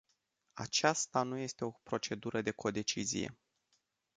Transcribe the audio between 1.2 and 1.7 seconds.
nu este